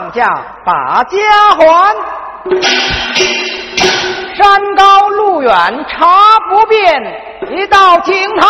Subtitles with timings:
[0.00, 0.24] 上假
[0.64, 1.18] 把家
[1.58, 1.94] 还，
[4.34, 5.52] 山高路远
[5.90, 7.02] 查不便，
[7.50, 8.46] 一道景泰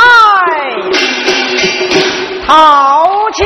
[2.47, 3.45] 桃青。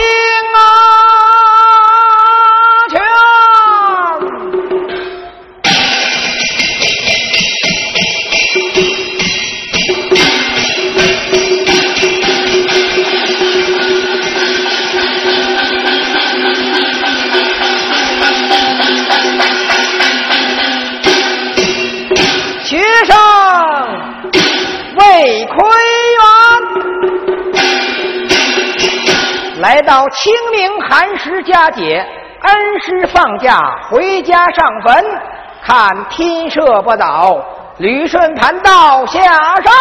[29.75, 31.97] 来到清明寒食佳节，
[32.43, 33.59] 恩师放假
[33.91, 35.05] 回家上坟，
[35.67, 37.45] 看天色不早，
[37.79, 39.73] 旅顺盘道下山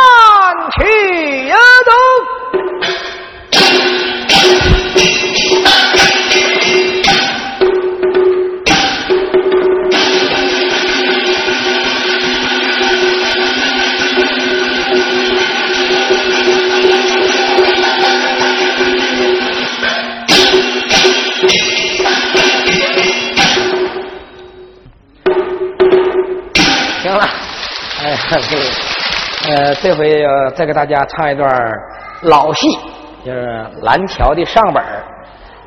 [0.80, 1.56] 去呀
[1.86, 1.92] 走。
[29.56, 30.26] 呃，这回
[30.56, 31.48] 再给大家唱一段
[32.24, 32.68] 老戏，
[33.24, 34.84] 就是蓝桥的上本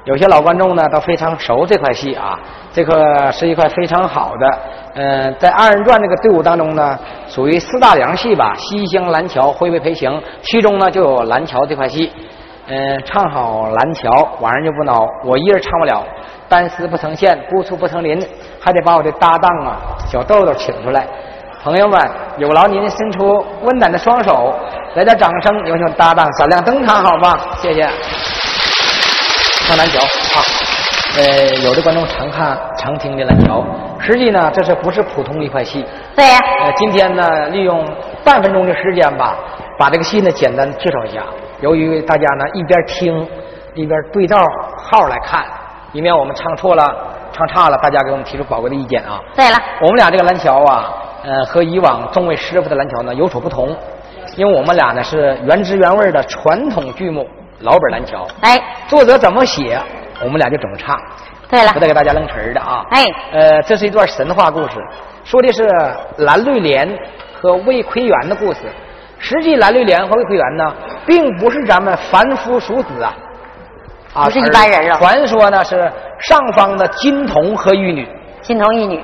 [0.04, 2.36] 有些老观众呢都非常熟这块戏啊，
[2.72, 4.58] 这个是一块非常好的。
[4.94, 6.98] 呃，在二人转这个队伍当中呢，
[7.28, 12.10] 属于四大良戏吧，西厢蓝桥会不陪行，其中呢就有蓝桥这块戏。
[12.66, 14.10] 嗯，唱好蓝桥，
[14.40, 15.08] 晚上就不孬。
[15.24, 16.04] 我一人唱不了，
[16.48, 18.20] 单丝不成线，孤处不成林，
[18.60, 21.06] 还得把我的搭档啊，小豆豆请出来。
[21.66, 22.00] 朋友们，
[22.38, 24.54] 有劳您伸出温暖的双手，
[24.94, 27.36] 来点掌声，有请搭档闪亮登场，好吗？
[27.60, 27.82] 谢谢。
[29.66, 30.38] 唱蓝桥啊，
[31.16, 33.64] 呃，有的观众常看常听的蓝桥，
[33.98, 35.84] 实际呢，这是不是普通的一块戏？
[36.14, 36.38] 对呀。
[36.60, 37.84] 呃，今天呢，利用
[38.22, 39.34] 半分钟的时间吧，
[39.76, 41.24] 把这个戏呢简单介绍一下。
[41.62, 43.28] 由于大家呢一边听
[43.74, 44.46] 一边对照
[44.76, 45.44] 号来看，
[45.90, 46.94] 以免我们唱错了、
[47.32, 49.18] 唱差了，大家给我们提出宝贵的意见啊。
[49.34, 50.94] 对了，我们俩这个蓝桥啊，
[51.26, 53.76] 呃，和以往众位师傅的蓝桥呢有所不同，
[54.36, 57.26] 因为我们俩呢是原汁原味的传统剧目
[57.62, 58.24] 老本蓝桥。
[58.42, 58.56] 哎，
[58.86, 59.76] 作者怎么写，
[60.22, 60.96] 我们俩就怎么唱。
[61.50, 62.84] 对了，不再给大家扔词儿的啊。
[62.90, 64.74] 哎，呃，这是一段神话故事，
[65.24, 65.68] 说的是
[66.18, 66.88] 蓝绿莲
[67.34, 68.60] 和魏奎元的故事。
[69.18, 74.96] 实际蓝绿莲和魏奎元呢，并不是咱们凡夫俗子啊，不是一般人啊。
[74.98, 78.08] 传说呢是上方的金童和玉女，
[78.42, 79.02] 金童玉女。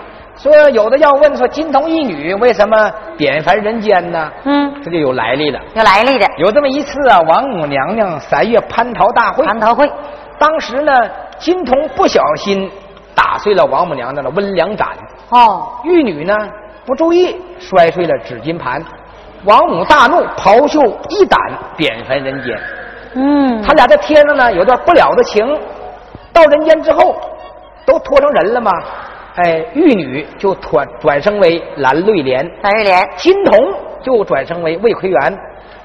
[0.51, 4.29] 说有的要问说金童玉女为什么贬凡人间呢？
[4.43, 5.61] 嗯，这就有来历了。
[5.75, 6.27] 有来历的。
[6.39, 9.47] 有这么一次啊，王母娘娘三月蟠桃大会。
[9.47, 9.89] 蟠桃会，
[10.41, 10.93] 当时呢，
[11.39, 12.69] 金童不小心
[13.15, 14.89] 打碎了王母娘娘的温凉盏。
[15.29, 15.69] 哦。
[15.85, 16.37] 玉女呢
[16.85, 18.83] 不注意摔碎了紫金盘。
[19.45, 21.37] 王母大怒，袍袖一掸，
[21.77, 22.59] 贬凡人间。
[23.15, 25.47] 嗯，他俩在天上呢有段不了的情，
[26.33, 27.15] 到人间之后，
[27.87, 28.73] 都托成人了吗？
[29.37, 35.39] 哎，玉女就转转生为蓝绿莲，蓝绿莲，金童就转生为魏奎元。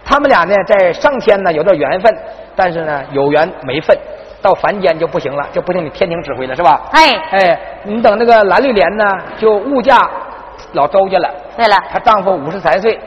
[0.06, 2.18] 他们俩呢在上天呢有点缘分，
[2.56, 3.98] 但是呢有缘没份，
[4.42, 6.82] 到凡间就不行了，就不听你天庭指挥了，是吧？
[6.92, 9.06] 哎哎，你等那个蓝绿莲呢
[9.38, 10.10] 就误嫁
[10.74, 11.30] 老周家了。
[11.56, 13.00] 对了，她丈夫五十三岁。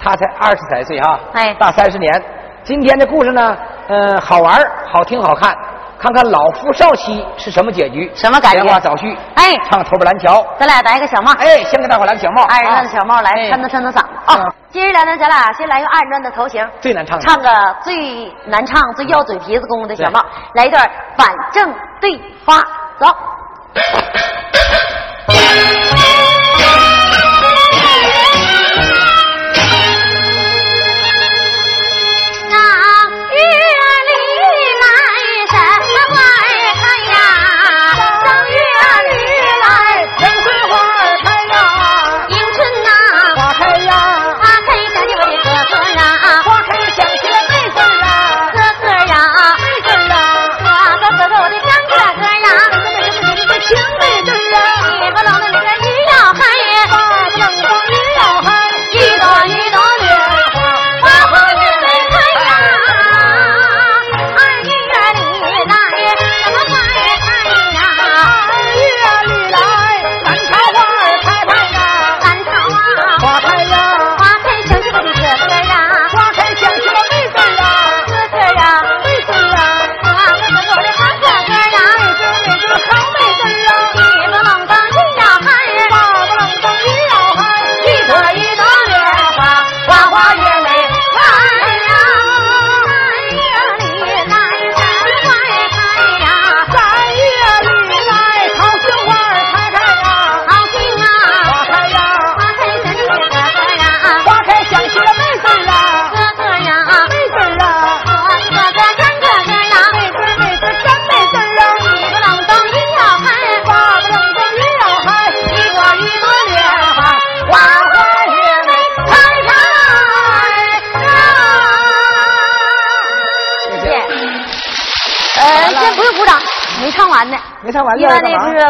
[0.00, 2.22] 她才二十三岁哈，哎，大三十年。
[2.62, 3.56] 今天的故事呢，
[3.88, 5.52] 嗯，好玩好听，好看，
[5.98, 8.58] 看看老夫少妻是什么结局，什么感觉？
[8.60, 14.00] 闲话早叙，哎，唱头把蓝桥，咱俩戴一个小帽，哎，先给大伙来个小帽，二人转的小帽来抻抻抻抻嗓子。
[14.26, 14.46] 啊。
[14.70, 17.48] 今儿来呢，咱俩先来个二人转的头型，最难唱，唱个
[17.82, 20.24] 最难唱、最要嘴皮子功夫的小帽，
[20.54, 22.58] 来一段反正对花，
[23.00, 23.06] 走。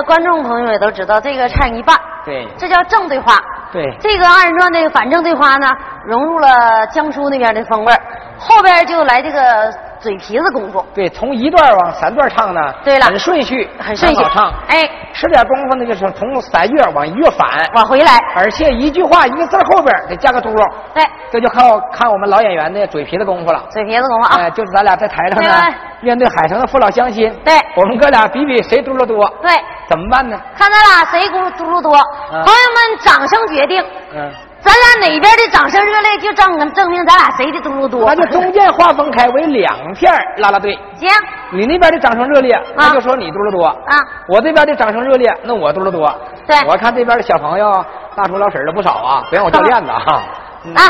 [0.09, 1.95] 观众朋友也都知道，这个唱一半，
[2.25, 2.49] 对。
[2.57, 3.35] 这叫正对花。
[3.71, 3.95] 对。
[4.01, 5.69] 这个二人转的反正对花呢，
[6.05, 8.01] 融入了江苏那边的风味儿。
[8.39, 13.07] 后边就来这个嘴皮子功夫，对，从一段往三段唱呢，对了。
[13.07, 14.25] 很顺序，很顺序。
[14.33, 14.51] 唱。
[14.69, 23.65] 哎，吃点功夫呢，就是从三月往一月反，往回来，而且一句话一个字后边得加个嘟噜，对，这就靠看我们老演员的嘴皮子功夫了。
[23.71, 27.55] 嘴皮子功夫啊，哎，就是咱俩在台上呢，面对海城的父老乡亲，对。
[27.77, 29.51] 我们哥俩比比谁嘟噜多，对，
[29.89, 30.39] 怎么办呢？
[30.57, 31.93] 看咱俩谁咕噜嘟噜多，
[32.31, 33.83] 朋友们掌声决定，
[34.15, 34.31] 嗯，
[34.61, 38.05] 咱俩哪边的掌声热烈，就证证明咱俩谁的嘟噜多。
[38.05, 41.09] 那就中间划分开为两片儿啦啦队，行
[41.53, 43.99] 你那边的掌声热烈，那就说你嘟噜多啊，
[44.29, 46.15] 我这边的掌声热烈，那我嘟噜多。
[46.47, 47.85] 对我看这边的小朋友
[48.15, 50.23] 大叔老婶儿的不少啊，别让我掉链子啊。
[50.65, 50.83] 嗯来，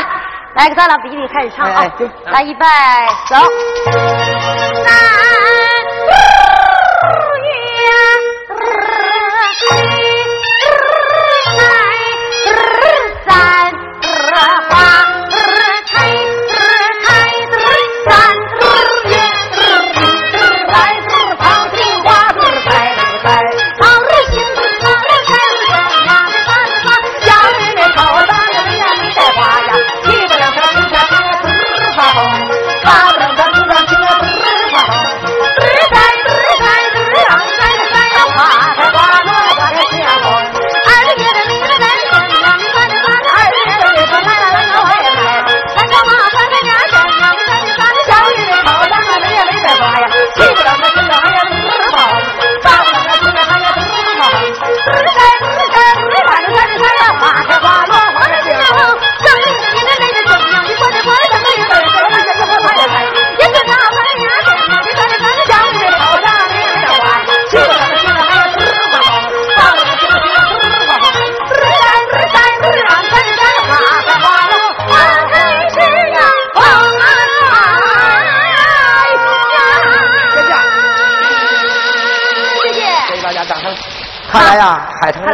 [0.55, 1.85] 来，咱俩比比开始唱啊！
[2.31, 2.65] 来，预备，
[3.29, 3.35] 走。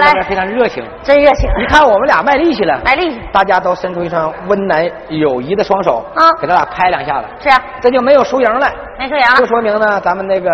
[0.05, 0.11] 来。
[0.11, 0.83] 这边非常热情。
[1.03, 3.19] 真热情，一看我们俩卖力气了，卖力气。
[3.31, 6.21] 大家都伸出一双温暖友谊的双手，啊。
[6.39, 8.67] 给咱俩拍两下子，是啊，这就没有输赢了。
[8.97, 10.49] 没输赢就说明呢，咱们那个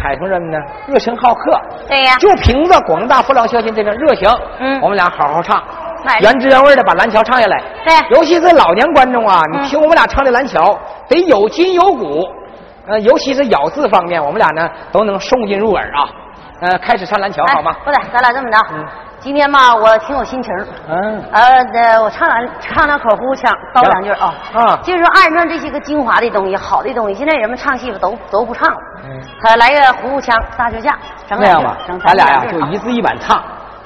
[0.00, 2.16] 海城人呢热情好客，对呀。
[2.18, 4.28] 就凭着广大父老乡亲这份热情，
[4.60, 4.80] 嗯。
[4.80, 5.62] 我们俩好好唱。
[6.04, 7.62] 来，原汁原味的把蓝桥唱下来。
[7.84, 8.16] 对。
[8.16, 9.62] 尤其是老年观众啊，嗯。
[9.62, 12.22] 你听我们俩唱的蓝桥，得有筋有骨，
[12.86, 16.08] 呃，尤其是咬字方面，我们俩呢都能送进入耳啊。
[16.62, 17.74] 呃，开始唱蓝桥哎好吗？
[17.84, 18.86] 不是，咱俩这么着，嗯。
[19.18, 20.52] 今天吧，我挺有心情，
[20.88, 21.42] 嗯，呃，
[21.74, 24.34] 呃我唱两唱两口呼腔，叨两句啊。
[24.52, 24.76] 啊。
[24.82, 28.68] 就是说二人转这些个精华的东西，好的东西，现在人们唱戏吧都都不唱？
[28.68, 28.76] 了。
[29.04, 29.20] 嗯。
[29.42, 30.96] 他来个呼呼腔、大学架，
[31.28, 33.42] 整两句那样吧，咱俩呀就一字一板唱，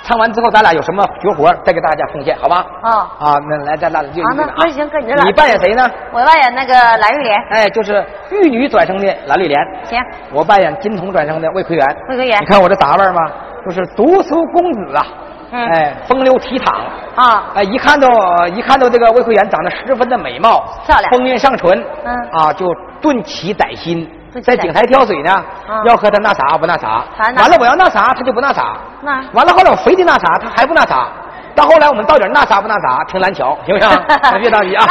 [0.07, 2.65] 唱完之后咱俩有什么绝活再给大家奉献，好吧？
[2.81, 5.91] 啊啊，那来咱俩就啊，那那行，跟你这俩你扮演谁呢？
[6.13, 9.99] 我扮演那个蓝玉莲，哎，就是玉女转生的蓝玉莲，行，
[10.33, 11.85] 我扮演金童转生的魏奎元。
[12.11, 12.39] 魏奎元。
[12.41, 13.21] 你看我这打扮吗？
[13.65, 15.07] 就是读书公子啊，
[15.51, 15.69] 嗯。
[15.71, 16.73] 哎，风流倜傥。
[17.17, 18.09] 啊，哎，一看到
[18.47, 21.11] 一看到这个魏奎元长得十分的美貌，漂亮。
[21.11, 22.15] 风韵上唇，嗯。
[22.31, 22.67] 啊，就
[23.01, 24.09] 顿起歹心
[24.43, 25.33] 在井台挑水呢，
[25.69, 27.05] 啊要和他那啥不那啥，
[27.37, 31.09] 完了我要那啥他就不那啥，那完了后来我非得那啥他还不那啥，
[31.55, 33.89] 到后来我们到底那啥不那啥，听蓝桥行不行？
[34.41, 34.87] 别着急啊，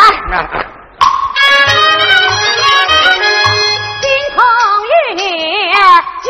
[4.01, 4.43] 金童
[4.91, 5.73] 玉女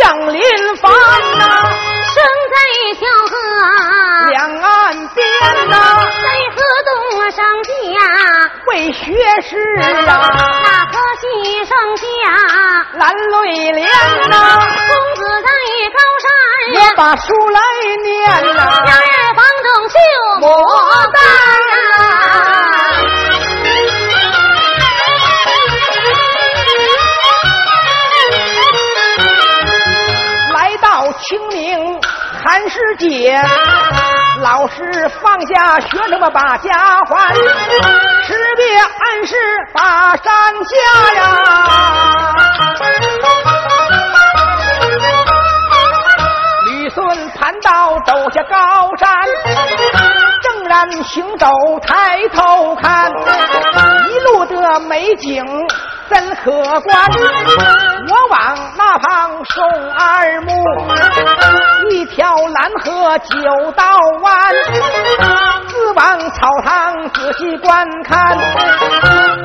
[0.01, 0.41] 降临
[0.77, 1.45] 房呐，
[2.03, 2.55] 生在
[2.94, 3.34] 小河，
[4.30, 5.27] 两岸边
[5.70, 5.74] 呐，
[6.22, 6.92] 在河东
[7.32, 7.70] 上下，
[8.68, 9.01] 为学
[9.42, 10.12] 士啊，那
[10.92, 11.24] 河西
[11.65, 12.04] 上下。
[12.94, 13.88] 蓝泪莲
[14.30, 15.50] 呐，公子在
[15.92, 16.27] 高山
[16.74, 17.60] 也，把书来
[18.04, 18.06] 念
[18.56, 18.60] 呐。
[18.86, 19.96] 两人房中绣
[20.42, 20.44] 牡
[21.12, 21.18] 丹
[21.98, 22.54] 啊。
[32.55, 33.38] 三师姐，
[34.39, 36.71] 老师放下学生们把家
[37.05, 39.35] 还，识别暗示
[39.74, 40.24] 把山
[40.63, 40.74] 下
[41.15, 41.21] 呀。
[46.65, 50.14] 吕孙盘道走下高山，
[51.03, 51.48] 行走
[51.88, 53.10] 抬头看，
[54.10, 55.44] 一路的美景
[56.10, 56.51] 真可
[56.82, 56.98] 观。
[58.08, 59.63] 我往那旁送
[59.94, 60.53] 二目，
[61.89, 63.84] 一条蓝河九道
[64.22, 64.53] 弯，
[65.67, 68.38] 自往草堂仔细观看，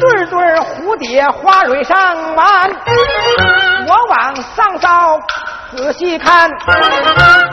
[0.01, 1.97] 对对蝴蝶花蕊上
[2.35, 2.71] 弯。
[3.87, 5.19] 我往上扫
[5.77, 6.51] 仔细看，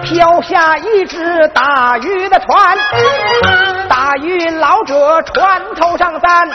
[0.02, 2.78] 飘下一只打鱼的船，
[3.88, 6.48] 打鱼老者船头上站，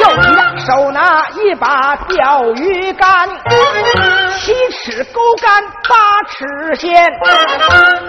[0.00, 3.28] 又一手拿一把钓鱼竿，
[4.38, 7.10] 七尺钩竿八尺线，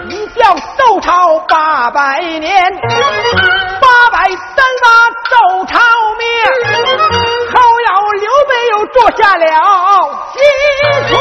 [0.08, 2.72] 一钓周朝八百年，
[3.80, 4.88] 八百单把
[5.28, 5.78] 周朝
[6.16, 6.26] 灭，
[7.54, 9.44] 后要刘备又坐下了
[10.32, 10.40] 金
[11.08, 11.12] 川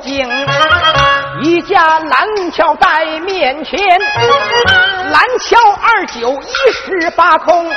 [0.00, 0.28] 路途经，
[1.42, 3.78] 一架蓝桥在面前，
[5.10, 7.68] 蓝桥二九一十八空，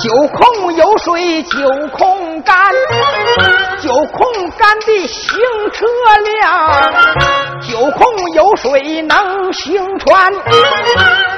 [0.00, 1.58] 九空有水九
[1.92, 2.56] 空干，
[3.80, 5.38] 九空干的行
[5.72, 5.86] 车
[6.24, 6.92] 辆，
[7.62, 10.32] 九空有水能行船，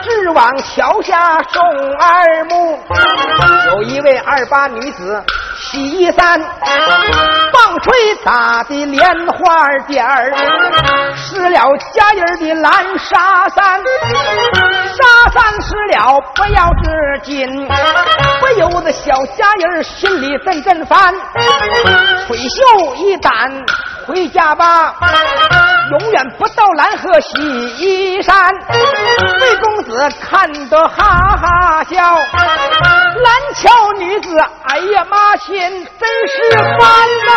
[0.05, 1.63] 是往桥下送
[1.99, 2.79] 二目，
[3.71, 5.23] 有一位二八女子
[5.57, 10.31] 洗衣衫，棒槌打的莲花点儿，
[11.17, 11.59] 湿了
[11.95, 13.81] 家人的蓝纱衫，
[14.93, 16.91] 纱衫湿了不要纸
[17.25, 17.67] 巾，
[18.41, 21.15] 不由得小家人心里阵阵烦。
[22.27, 23.67] 水袖一掸，
[24.07, 24.95] 回家吧，
[25.91, 27.38] 永远不到蓝河洗
[27.76, 28.53] 衣衫。
[29.41, 34.29] 魏公子看得哈哈笑，蓝桥女子，
[34.64, 36.81] 哎呀妈心，真是烦
[37.26, 37.31] 呐、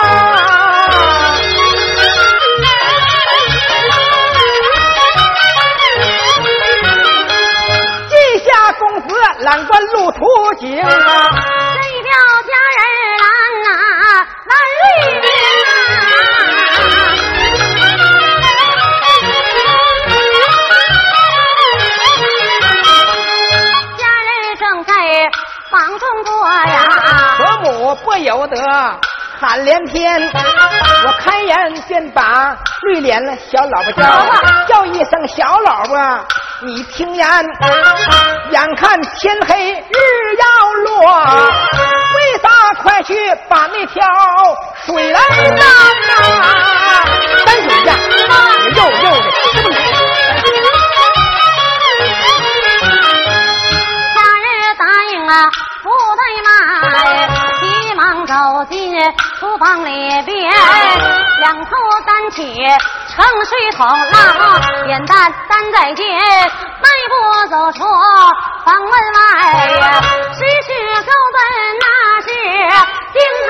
[8.10, 10.20] 记下公子览观路途
[10.60, 10.90] 经啊。
[10.90, 12.10] 这一条
[12.48, 12.80] 家人
[13.20, 13.26] 蓝
[13.64, 13.68] 呐，
[14.46, 15.27] 蓝绿
[25.98, 28.58] 中国呀，伯母不由得
[29.40, 30.22] 喊连天，
[31.06, 34.04] 我开眼便把绿脸的小老婆叫，
[34.68, 35.98] 叫一声小老婆，
[36.62, 37.28] 你听言，
[38.52, 40.46] 眼看天黑日要
[40.84, 41.00] 落，
[42.16, 42.50] 为啥
[42.82, 43.16] 快去
[43.50, 44.06] 把那条
[44.86, 46.14] 水来拦呐？
[47.46, 47.96] 三水呀，
[48.76, 49.97] 肉肉的，
[55.28, 55.44] 啊，
[55.84, 57.28] 不怠慢，
[57.60, 58.34] 急忙走
[58.70, 58.96] 进
[59.40, 60.50] 厨房里边，
[61.42, 61.72] 两头
[62.06, 62.56] 担起
[63.14, 67.84] 盛水桶，那扁担担在肩，迈步走出
[68.64, 69.20] 房门外
[69.82, 70.02] 呀，
[70.34, 70.72] 十尺
[71.06, 71.38] 高奔
[71.82, 71.86] 那
[72.22, 72.28] 是
[73.12, 73.20] 金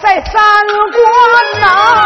[0.00, 0.42] 在三
[0.90, 2.03] 关呐、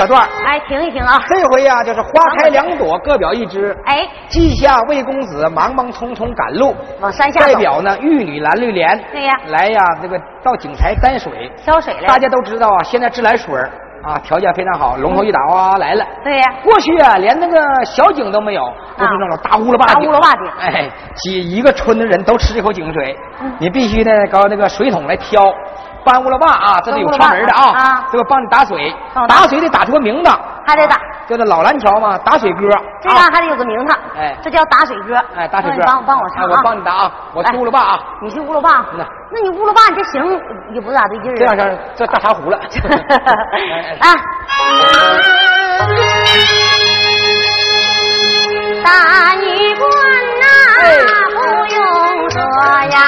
[0.00, 0.28] 小段儿。
[0.44, 3.76] 来听一停啊，这回呀、就是花开两朵，各表一枝。
[3.84, 8.98] 哎，记下魏公子忙忙匆匆赶路，往山下走，代表呢玉女蓝绿莲。
[9.12, 9.34] 对呀。
[9.48, 11.50] 来呀，这个到井台担水。
[11.62, 12.08] 挑水来。
[12.08, 13.70] 大家都知道啊，现在自来水儿。
[14.02, 16.02] 啊条件非常好，龙头一打哇来了。
[16.24, 18.62] 对呀、过去啊，连那个小井都没有，
[18.96, 20.08] 都是那种大乌拉巴大井。
[20.08, 23.52] 乌拉巴井哎，几一个村的人都吃这口井水，嗯。
[23.58, 25.44] 你必须呢搞那个水桶来挑。
[26.04, 30.96] 搬乌拉坝啊，这是有搬乌拉巴窍门的啊啊，这个帮你打水，打打水得打出个名堂，还得打。
[30.96, 32.68] 啊叫做老蓝桥嘛，打水歌。
[33.00, 33.22] 这个啊。
[33.32, 34.36] 还得有个名堂，哎。
[34.42, 35.14] 这叫打水歌。
[35.36, 40.40] 哎，打水歌，那你帮我帮我唱我帮你打啊，我去乌了坝啊，你去乌了坝那，那你乌了坝你这行
[40.74, 41.54] 也不咋对劲儿啊。
[41.54, 42.58] 这样式这大茶壶了。
[44.00, 44.10] 哎。
[48.82, 49.88] 大衣冠
[50.82, 50.82] 哎。
[50.96, 51.38] 呐，不
[51.76, 52.40] 用说
[52.90, 52.98] 呀，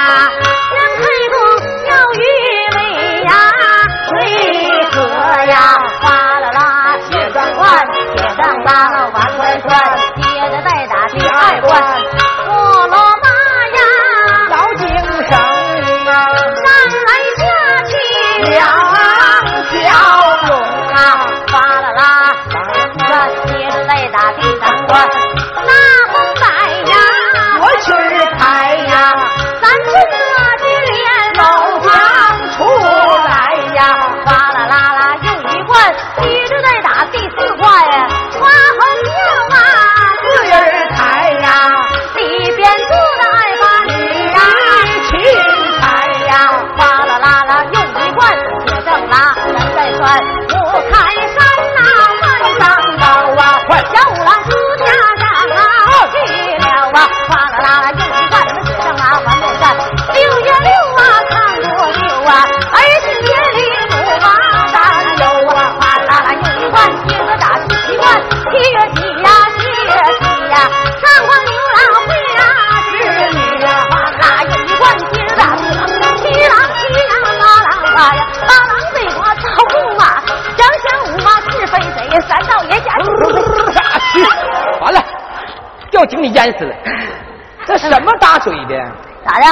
[86.23, 86.75] 掉井里淹死了。
[87.65, 88.77] 这什么打水的
[89.25, 89.45] 咋的？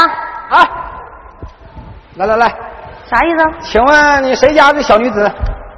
[0.56, 0.68] 啊？
[2.18, 2.48] 来来来，
[3.06, 3.46] 啥意思？
[3.62, 5.32] 请问你谁家的小女子？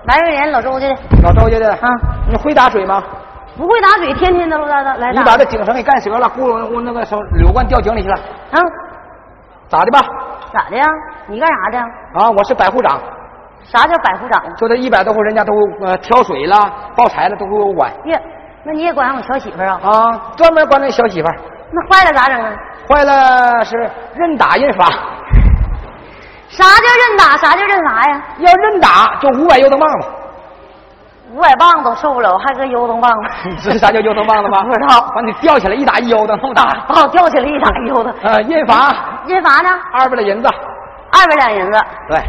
[0.05, 1.71] 来个人，老周家的老周家的。
[1.73, 1.87] 啊，
[2.27, 3.03] 你会打水吗？
[3.55, 5.19] 不会打水，天天都来打来打。
[5.19, 8.15] 你把这井绳给干折了，咕噜咕那个手柳冠掉井里去了，
[8.51, 8.59] 啊？
[9.69, 9.99] 咋的吧？
[10.51, 10.85] 咋的呀？
[11.27, 11.79] 你干啥的？
[12.19, 12.99] 啊，我是百户长，
[13.63, 14.43] 啥叫百户长？
[14.55, 15.53] 就这一百多户人家都
[15.85, 16.57] 呃挑水了、
[16.95, 18.19] 抱柴了都给我管耶，
[18.65, 19.79] 那你也管我小媳妇儿啊？
[19.83, 21.35] 啊，专门管那小媳妇儿，
[21.71, 22.51] 那坏了咋整啊？
[22.87, 23.75] 坏了是
[24.15, 24.85] 认打认罚，
[26.49, 27.37] 啥叫认打？
[27.37, 28.21] 啥叫认罚呀？
[28.39, 30.07] 要认打就五百油灯棒子。
[31.31, 33.49] 五百磅都受不了，还搁油灯棒子。
[33.49, 34.61] 你知道啥叫油灯棒子吗？
[34.69, 35.01] 不知道。
[35.15, 36.63] 把你吊起来一打一油灯那么大。
[36.89, 38.13] 哦，吊起来一打一油的。
[38.21, 38.93] 呃，认罚
[39.25, 39.69] 认罚呢？
[39.93, 40.49] 二百两银子。
[41.11, 41.81] 二百两银子。
[42.07, 42.21] 对，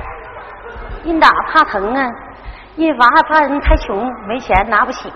[1.04, 2.02] 认打怕疼啊，
[2.76, 5.12] 认罚还怕人太穷，没钱拿不起。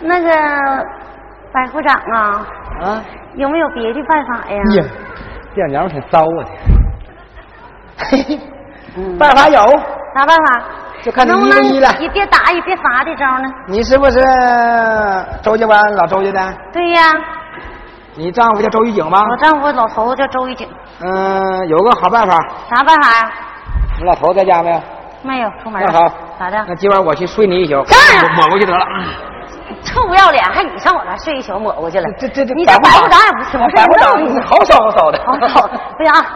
[0.00, 0.30] 那个
[1.52, 2.46] 百户长啊，
[2.82, 3.02] 啊，
[3.36, 4.56] 有没有别的办法呀？
[4.76, 4.84] 呀，
[5.54, 6.44] 这娘们挺骚啊。
[7.98, 8.40] 嘿 嘿，
[8.96, 9.58] 嗯办法有，
[10.16, 10.62] 啥办法？
[11.02, 11.88] 就看你能不能一不一了。
[12.00, 13.48] 一别打也别罚的招呢？
[13.66, 14.20] 你是不是
[15.42, 16.54] 周家湾老周家的？
[16.72, 17.00] 对呀，
[18.16, 19.24] 你丈夫叫周玉景吗？
[19.30, 20.68] 我丈夫老头子叫周玉景，
[21.00, 22.36] 嗯，有个好办法。
[22.68, 23.32] 啥办法呀？
[23.98, 24.80] 你老头在家没有？
[25.22, 25.88] 没有出门了。
[25.92, 26.64] 那好，咋的？
[26.68, 28.84] 那今晚我去睡你一宿，当然抹过去得了。
[29.84, 32.04] 臭不要脸，还你上我那睡一宿抹过去了？
[32.18, 35.18] 这这这你这白不长也不是，不是百户长你你好骚好骚的。
[35.24, 36.26] 好骚，不行啊，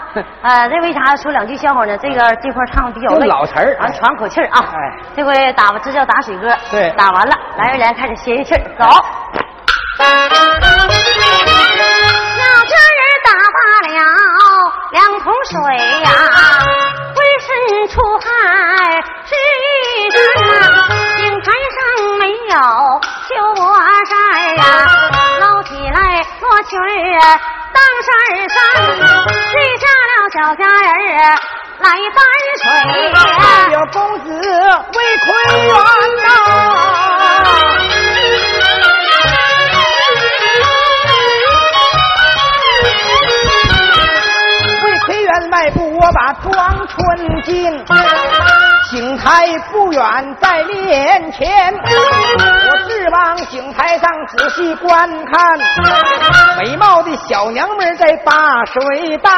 [0.42, 1.97] 呃，这为啥说两句笑话呢？
[1.99, 4.59] 这个这块唱的比较累，就老词儿完喘口气儿啊。
[4.61, 8.85] 哎，这回打这叫打水歌，对打完了，来人来开始歇歇气儿，走。
[9.99, 10.05] 小
[12.64, 13.88] 天儿打罢了
[14.90, 15.55] 两桶水
[16.03, 16.11] 呀、
[17.14, 17.47] 浑身
[17.88, 18.23] 出汗
[19.25, 19.31] 是
[24.62, 24.66] 呀，
[25.40, 26.85] 捞起来做裙儿
[27.72, 28.11] 当衫
[28.48, 28.57] 上，
[29.51, 31.22] 睡下了小家人儿
[31.79, 32.18] 来搬
[32.62, 32.64] 水
[33.11, 33.14] 呀。
[33.72, 35.29] 有公子为奎
[35.66, 35.75] 元
[36.16, 36.25] 呐。
[44.85, 46.96] 为魁元迈步，我把庄春
[47.42, 47.53] 进。
[48.92, 55.59] 景台不远在面前，我直往景台上仔细观看，
[56.59, 59.35] 美貌的小娘们在把水担。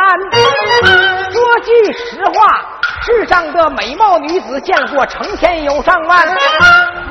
[1.30, 2.64] 说句实话。
[3.06, 6.26] 世上的美貌女子见过成千有上万，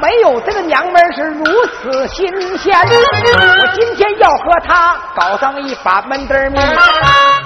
[0.02, 2.78] 没有这个娘们是如此新鲜。
[2.80, 6.62] 我今天要和她搞上一把门得命，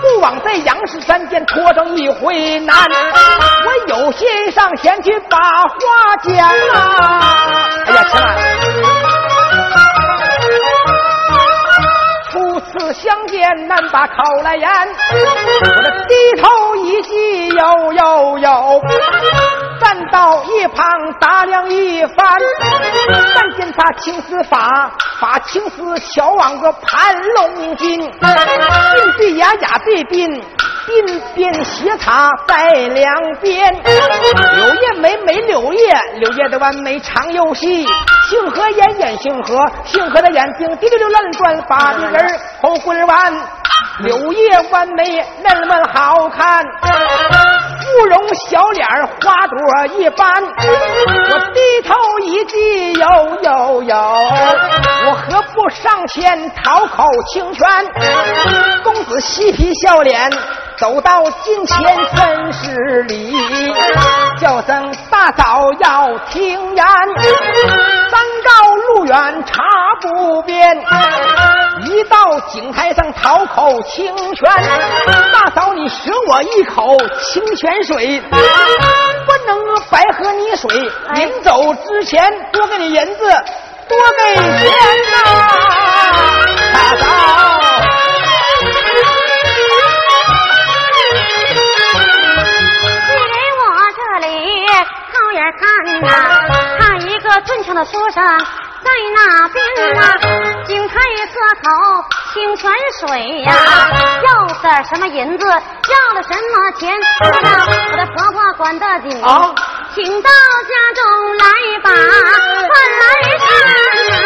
[0.02, 2.76] 不枉在杨氏山间拖上一回难。
[3.66, 5.78] 我有心上前去把话
[6.24, 7.70] 讲啊！
[7.86, 8.36] 哎呀，千万。
[12.30, 14.70] 初次相见难把口来言，
[15.12, 15.16] 我
[15.82, 18.82] 这低头一记呦呦呦，
[19.80, 20.86] 站到一旁
[21.20, 22.18] 打量一番，
[23.36, 30.42] 但见他青丝发，把青丝挑往个盘龙筋，鬓对牙牙对鬓。
[30.88, 37.86] 鬓边斜插在两边，柳叶眉眉柳叶，柳叶的弯眉长又细。
[38.30, 43.34] 杏核眼眼杏核，杏核的眼睛滴溜溜乱转，发的人后滚弯。
[44.00, 49.58] 柳叶弯眉那么好看，芙蓉小脸花朵
[49.98, 50.26] 一般。
[50.44, 53.08] 我低头一记呦
[53.44, 53.96] 呦呦，
[55.06, 57.68] 我何不上前讨口清泉？
[58.84, 60.32] 公子嬉皮笑脸。
[60.78, 61.78] 走到近前，
[62.16, 63.34] 三十里，
[64.40, 66.86] 叫声大嫂要听言。
[68.12, 69.64] 山高路远查
[70.02, 70.78] 不遍，
[71.86, 74.48] 一到井台上讨口清泉。
[75.34, 78.36] 大嫂你舍我一口清泉水，不
[79.48, 79.60] 能
[79.90, 80.70] 白喝你水。
[81.16, 83.44] 临走之前多给你银子，
[83.90, 84.70] 多给钱
[85.12, 85.18] 呐，
[86.72, 87.06] 大嫂。
[97.92, 98.22] 书生
[98.84, 99.58] 在那边
[99.96, 100.00] 呐，
[100.66, 100.94] 井台
[101.34, 101.66] 喝口
[102.34, 103.48] 清泉水呀，
[104.24, 104.30] 要
[104.62, 109.10] 的什么银子，要的什么钱，我的婆婆管得紧，
[109.96, 111.02] 请到家中
[111.38, 111.46] 来
[111.82, 113.04] 把饭来
[113.40, 113.46] 吃。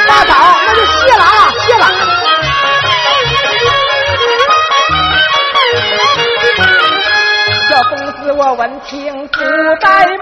[0.07, 0.31] 大嫂，
[0.65, 1.85] 那就谢了啊，谢了。
[7.69, 9.39] 这公子我闻听不
[9.79, 10.19] 怠慢。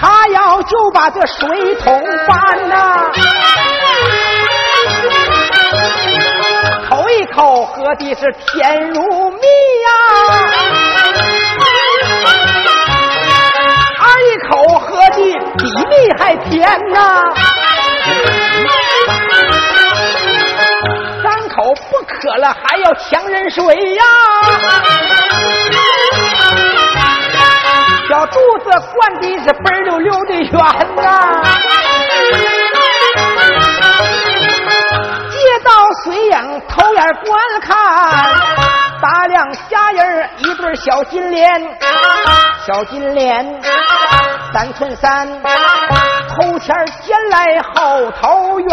[0.00, 3.10] 他要就把这水桶翻呐，
[6.88, 9.40] 口一口喝的是甜如蜜
[9.84, 9.88] 呀，
[14.00, 15.18] 二一口喝的
[15.58, 16.60] 比蜜还甜
[16.90, 17.22] 呐，
[21.22, 24.02] 三口不渴了还要强人水呀。
[28.08, 31.42] 小肚子灌的是白溜溜的圆呐，
[35.30, 35.70] 街道
[36.04, 37.76] 水影偷眼观看，
[39.02, 41.76] 打量虾人一对小金莲，
[42.64, 43.44] 小金莲
[44.52, 45.28] 三寸三，
[46.28, 48.68] 头前尖来后头圆，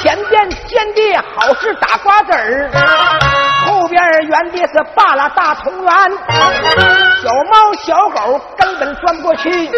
[0.00, 2.70] 前边尖的好是打瓜子儿。
[3.68, 5.92] 后边原地是扒拉大铜圆，
[7.22, 9.70] 小猫小狗根本钻不过去，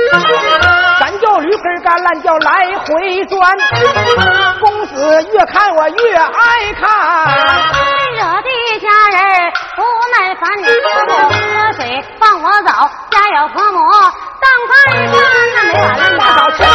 [1.00, 2.53] 咱叫驴根干烂叫来
[2.87, 3.59] 回钻。
[4.61, 6.88] 公子越看我越爱看，
[8.14, 8.48] 惹的
[8.81, 9.18] 家人
[9.74, 9.83] 不
[10.14, 11.81] 耐烦，你喝水
[12.18, 12.70] 放我走，
[13.11, 13.79] 家有婆母
[14.40, 14.72] 当饭
[15.11, 15.14] 饭，
[15.57, 16.66] 那没完了，大早吃早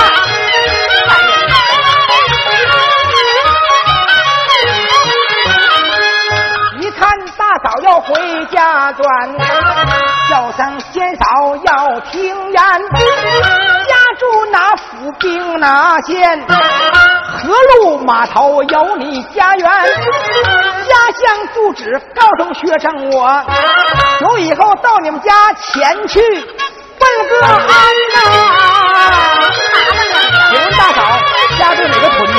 [10.58, 12.54] 叫声先嫂要听言。
[12.54, 16.46] 家住哪府兵哪县？
[16.48, 19.65] 何路码头有你家园？
[19.65, 23.44] 家乡住址告诉学生我，
[24.22, 27.58] 有以后到你们家前去问个安
[28.13, 28.18] 呐。
[30.50, 31.20] 请问大嫂
[31.60, 32.34] 家住哪个村子？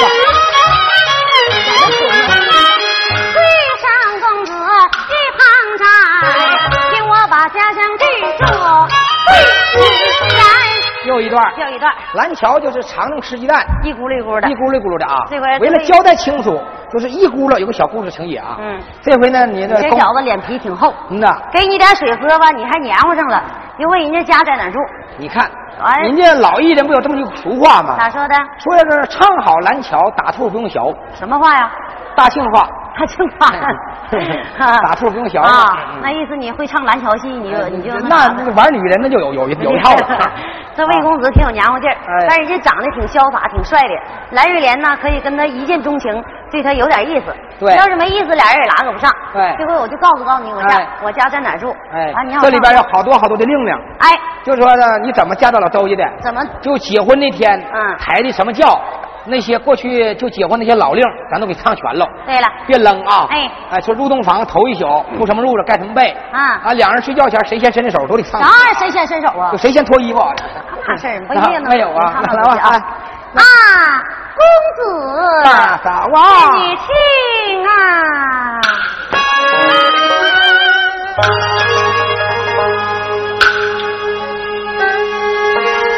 [11.07, 11.93] 又一段，又一段。
[12.15, 15.25] 蓝桥就是常常吃鸡蛋，一咕噜一咕的，一咕噜一咕噜的啊。
[15.31, 16.61] 这回为了交代清楚，
[16.93, 18.57] 就是一咕噜有个小故事情节啊。
[18.59, 18.79] 嗯。
[19.01, 20.93] 这回呢，你这这小子脸皮挺厚。
[21.09, 21.41] 嗯呐。
[21.53, 23.43] 给你点水喝吧，你还黏糊上了。
[23.79, 24.79] 因为人家家在哪住？
[25.19, 25.51] 你看，
[26.03, 27.97] 人家老艺人不有这么句俗话吗？
[27.99, 28.35] 咋说的？
[28.59, 30.93] 说的是唱好蓝桥，打兔不用小。
[31.15, 31.71] 什么话呀？
[32.17, 32.67] 大庆话。
[32.99, 33.47] 打青花
[34.79, 40.19] 打兔不用小啊，那意思你会唱蓝桥戏，你就你就那那玩女人那就有有有一套了。
[40.75, 43.95] 这魏公子挺有娘们劲儿，哎但是人家长得挺潇洒，挺帅的。
[44.33, 47.35] 蓝瑞莲呢，可以跟他一见钟情，对他有点意思。
[47.59, 49.11] 对要是没意思，俩人也拉扯不上。
[49.33, 51.75] 对这回我就告诉告诉你，我家哎我家在哪儿住。
[51.93, 54.11] 哎啊，你要，这里边有好多好多的令令，哎，
[54.45, 56.05] 就说呢，你怎么嫁到了周家的？
[56.21, 58.79] 怎么就结婚那天，嗯抬的什么轿，
[59.27, 62.07] 那些过去就结婚那些老令，咱都给唱全了。
[62.27, 62.47] 对了？
[62.67, 63.27] 别扔啊！
[63.31, 64.87] 哎哎，说入洞房头一宿
[65.19, 69.59] 铺什么褥子盖什么被啊啊，两人睡觉前谁先伸的手都得唱，当然谁先伸手啊就？
[69.59, 70.21] 谁先脱衣服。
[70.89, 71.69] 那事儿不一定呢。
[71.71, 73.43] 没有啊你看看 来吧啊来啊，
[74.37, 74.45] 公
[74.77, 78.61] 子，大嫂啊，你听啊。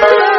[0.01, 0.38] 转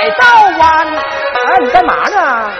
[0.00, 0.24] 百道
[0.58, 0.86] 弯。
[0.88, 2.50] 哎，你干嘛呢？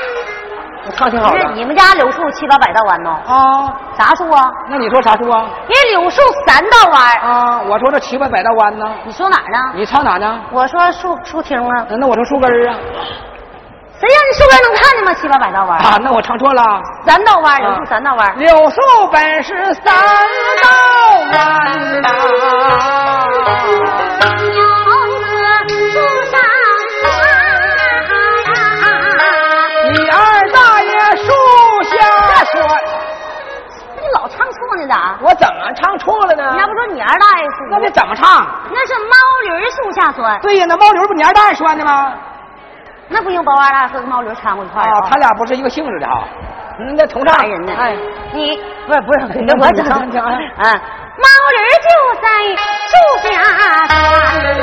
[0.87, 3.11] 我唱挺好的不是你们家柳树七八百道弯呢？
[3.26, 3.72] 啊。
[3.96, 4.50] 啥树啊？
[4.68, 5.44] 那你说啥树啊？
[5.68, 8.85] 人柳树三道弯，啊，我说这七八百道弯呢。
[9.05, 9.72] 你说哪儿呢？
[9.74, 10.40] 你唱哪呢？
[10.53, 12.76] 我说树树听啊，那我说树根儿啊。
[14.00, 15.12] 谁让你树根能看见吗？
[15.14, 16.62] 七八百道弯，啊，那我唱错了。
[17.07, 18.35] 三道弯柳树三道弯儿。
[18.37, 18.81] 柳树
[19.12, 19.94] 本是三
[20.62, 20.70] 道
[21.33, 22.09] 弯呐、
[35.71, 36.51] 么唱错了呢？
[36.53, 37.57] 你还不说你二大爷树？
[37.71, 38.47] 那得怎么唱？
[38.71, 42.13] 那是猫驴树下钻，对呀，那猫驴不你二大爷拴的吗？
[43.09, 46.25] 那不用包二大爷和猫驴掺和一块儿啊，啊他俩不是一个性质的哈。
[46.79, 47.73] 嗯，那同唱烦人呢。
[47.77, 47.97] 哎，
[48.33, 48.57] 你
[48.87, 50.33] 不是不是，你给我唱你唱啊！
[51.21, 51.89] 猫驴就
[52.23, 52.27] 在
[52.89, 52.93] 树
[53.29, 53.29] 下
[53.87, 53.99] 钻
[54.59, 54.63] 呐，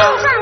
[0.00, 0.39] 江山。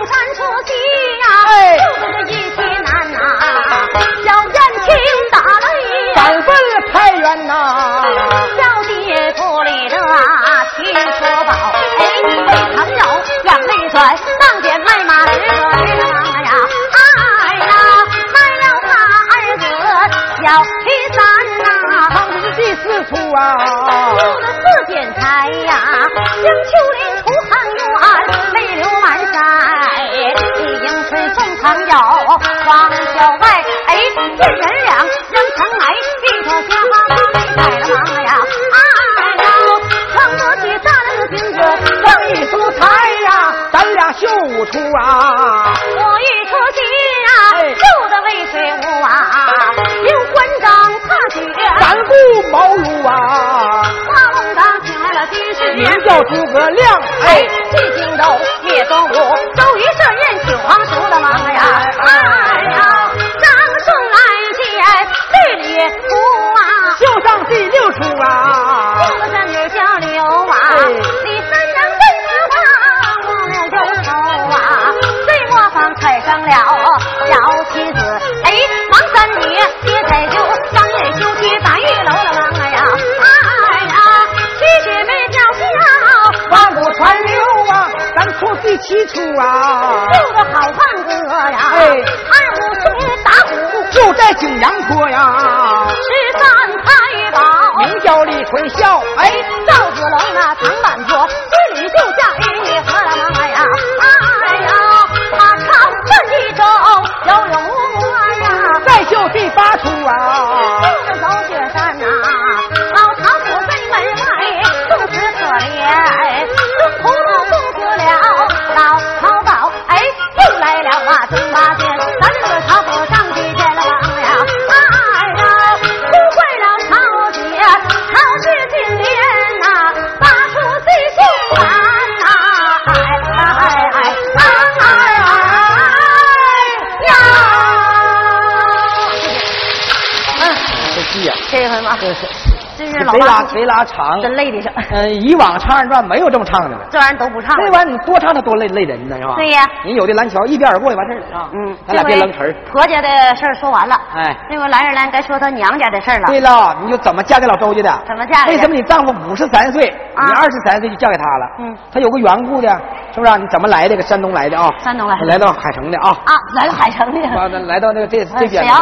[143.49, 144.21] 腿拉长。
[144.21, 144.69] 真累的是。
[144.93, 149.35] 嗯以往唱二人转没有这么唱的这玩意儿都不唱这玩意儿你多唱它多累累人呢是吧？
[149.37, 149.63] 对呀。
[149.85, 151.77] 你有的蓝桥一边过就完事了啊嗯。
[151.87, 152.55] 咱俩别扔词儿。
[152.71, 153.95] 婆家的事儿说完了。
[154.15, 154.37] 哎。
[154.51, 156.25] 那个来人来该说他娘家的事儿了。
[156.27, 158.03] 对了你就怎么嫁给老周家的？
[158.07, 161.47] 怎么嫁为什么你丈夫五十三岁你二十三岁就嫁给他了？
[161.61, 161.77] 嗯。
[161.93, 162.69] 他有个缘故的
[163.15, 164.69] 是不是你怎么来的个山东来的啊？
[164.79, 165.17] 山东来。
[165.23, 166.09] 来到海城的啊。
[166.11, 167.21] 啊来到海城的。
[167.69, 168.77] 来到那个这这沈阳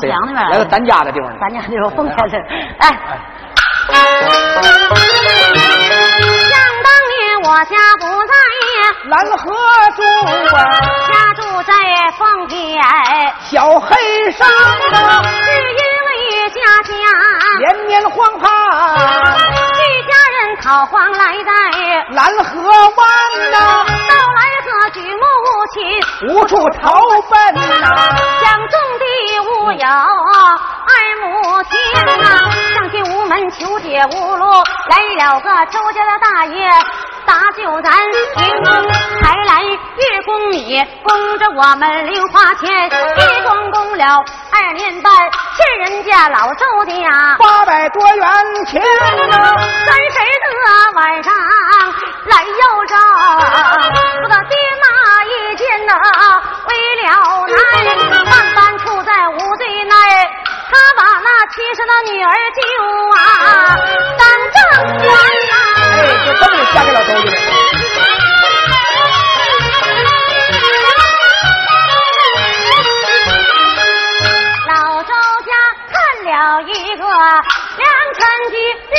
[0.00, 2.38] 沈阳那边来到咱家的地方咱家那方奉天的
[2.78, 2.88] 哎。
[2.88, 3.18] 哎
[6.50, 8.32] 想当年我家不在
[8.76, 9.42] 呀蓝河
[9.96, 10.02] 住
[10.54, 10.58] 啊
[11.08, 11.72] 家住在
[12.18, 12.56] 方天
[13.50, 13.88] 小黑
[14.32, 14.48] 山
[14.92, 16.10] 呐只因为
[16.50, 16.92] 家家
[17.58, 18.50] 连年荒旱
[19.74, 21.50] 一家人逃荒来在
[22.10, 23.56] 蓝河湾呐
[24.08, 25.80] 到蓝河举目无亲
[26.34, 26.90] 无处投
[27.28, 27.86] 奔呐。
[28.42, 29.04] 想种地
[29.40, 32.61] 无有二亩田呐。
[33.58, 34.44] 求解无路，
[34.88, 36.68] 来了个周家的大爷，
[37.26, 37.92] 打救咱
[38.36, 38.72] 平公，
[39.22, 44.04] 还来月供米，供着我们零花钱，一供供了
[44.52, 45.12] 二年半，
[45.56, 46.92] 欠人家老周家
[47.38, 48.26] 八百多元
[48.66, 49.56] 钱三、啊。
[49.86, 50.46] 谁的
[50.94, 51.34] 晚上
[52.26, 52.98] 来要账？
[54.22, 55.92] 我的爹妈一见呐，
[56.68, 56.70] 为
[57.02, 57.56] 了难，
[58.24, 59.52] 万般处在无。
[61.54, 62.60] 亲生的女儿救
[63.14, 63.18] 啊
[64.18, 64.22] 当
[64.52, 64.56] 正
[65.04, 65.06] 官
[65.50, 65.54] 呐、
[65.98, 67.36] 哎，就这么就嫁给老周家了。
[74.66, 74.72] 老
[75.02, 75.12] 周
[75.44, 75.52] 家
[75.92, 75.94] 看
[76.24, 77.84] 了一个良
[78.14, 78.96] 辰吉日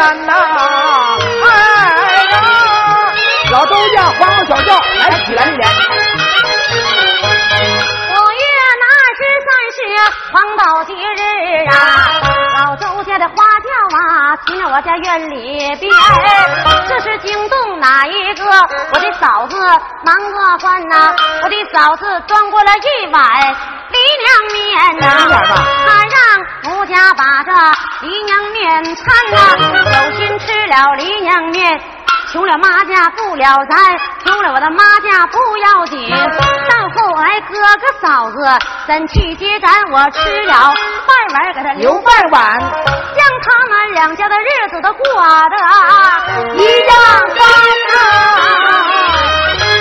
[0.00, 0.32] 山呐、
[1.44, 2.32] 哎呀，
[3.52, 5.68] 老周家黄黄小叫来起来一点。
[8.08, 8.42] 五月
[8.80, 8.84] 那
[9.18, 9.78] 十三是
[10.32, 11.22] 黄道吉日
[11.68, 11.76] 啊，
[12.60, 15.90] 老周家的花轿啊，停在我家院里边。
[16.86, 18.44] 这是惊动哪一个？
[18.92, 19.56] 我的嫂子
[20.04, 23.22] 忙个饭呐、我的嫂子端过了一碗
[23.88, 25.06] 梨娘面呐、
[25.86, 26.14] 他让
[26.74, 27.50] 奴家把这
[28.06, 31.80] 梨娘面掺呐、有心吃了梨娘面。
[32.32, 33.76] 穷了妈家不了咱，
[34.24, 36.08] 穷了我的妈家不要紧。
[36.08, 38.36] 到后来哥哥嫂子
[38.86, 39.68] 怎去接咱？
[39.90, 40.74] 我吃了饭
[41.34, 45.56] 碗给他留留半碗，将他们两家的日子都过得
[46.54, 46.94] 一样
[47.34, 47.40] 欢
[47.96, 47.98] 啊！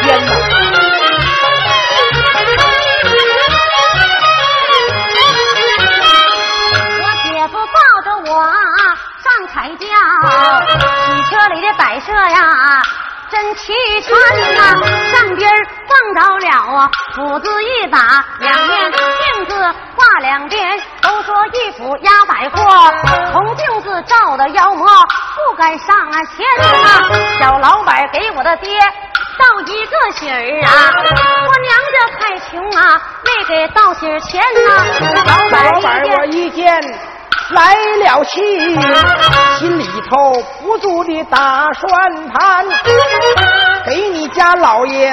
[0.01, 0.07] 天！
[6.99, 8.31] 我姐夫抱着我
[9.21, 9.85] 上彩轿，
[11.29, 12.81] 车里的摆设呀。
[13.31, 13.71] 真齐
[14.01, 14.11] 全
[14.55, 14.73] 呐、
[15.11, 15.47] 上边
[15.87, 17.99] 放着了啊，斧子一把，
[18.39, 22.91] 两面镜子挂两边，都说一斧压百货，
[23.31, 27.07] 铜镜子照的妖魔不敢上啊前呐、
[27.39, 30.71] 小老板给我的爹道一个喜儿啊，
[31.45, 34.83] 我娘家太穷啊，没给道喜钱呐、
[35.27, 36.81] 老老板我一见
[37.51, 38.39] 来了气，
[39.57, 42.65] 心里头不住的打算盘，
[43.85, 45.11] 给你家老爷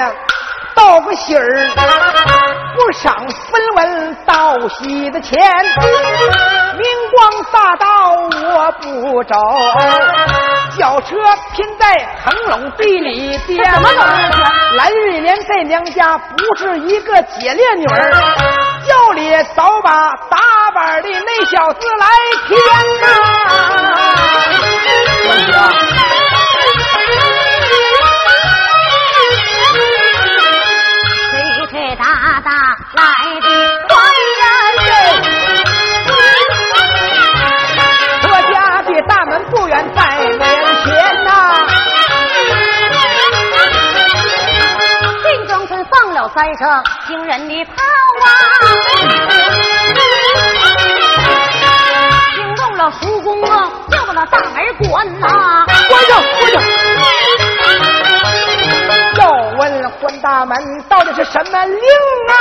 [0.75, 1.67] 道个喜儿，
[2.75, 3.15] 不赏
[3.51, 5.39] 分文道喜的钱，
[6.77, 7.85] 明光大道
[8.53, 9.35] 我不走，
[10.77, 11.15] 轿车
[11.55, 13.63] 拼在腾笼地里边。
[13.63, 18.11] 这怎么走的这是来日连在娘家不是一个姐烈女儿，
[18.87, 20.37] 叫里扫把打
[20.73, 22.07] 板的那小子来
[22.47, 22.57] 添
[23.01, 23.07] 呐、
[25.25, 25.59] 关姐啊，
[46.37, 46.69] 三声
[47.07, 47.71] 惊人的炮
[48.21, 48.29] 啊，
[52.35, 54.53] 惊动了叔公啊，要把那大门
[54.87, 56.61] 关呐、关上，关上。
[59.15, 60.55] 要问关大门
[60.87, 61.79] 到底是什么令
[62.29, 62.31] 啊？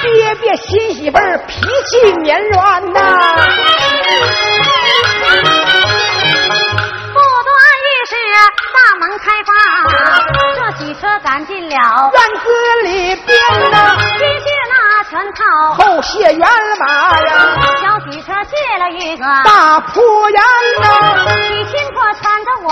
[0.00, 3.00] 爹爹新媳妇儿脾气绵软呐、
[5.20, 5.79] 不
[9.18, 9.54] 开放，
[10.54, 12.46] 这几车赶进了，院子
[12.84, 14.74] 里边呐、披卸那
[15.10, 15.40] 全套，
[15.74, 16.48] 后卸圆
[16.78, 17.30] 马呀，
[17.82, 20.00] 小几车借了一个，大铺
[20.30, 20.40] 檐
[20.80, 20.84] 呐、
[21.26, 22.68] 你亲婆缠着我，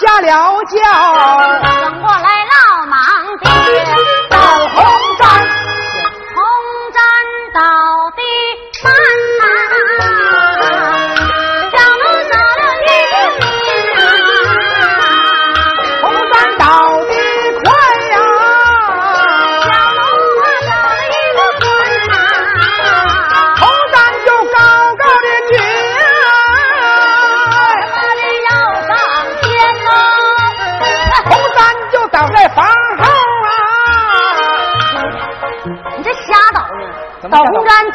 [0.00, 0.28] 下了
[0.64, 0.76] 轿，
[1.62, 2.96] 转过来老忙
[3.38, 3.44] 的，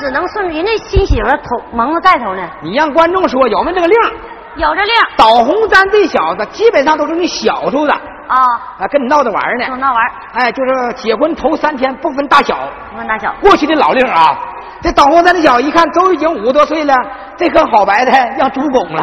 [0.04, 4.12] 只能顺人家新媳妇头蒙着盖头呢，你让观众说有没有这个令儿？
[4.58, 7.94] 有这令导红簪这小子基本上都是你小时候的
[8.28, 8.38] 啊，
[8.80, 9.66] 啊，跟你闹着玩儿呢。
[9.66, 13.34] 就闹玩，哎，就是结婚头三天不分大小，不分大小。
[13.40, 14.38] 过去的老令啊，
[14.84, 16.94] 这导红咱的脚一看都已经五十多岁了，
[17.38, 19.02] 这颗好白菜让猪拱了，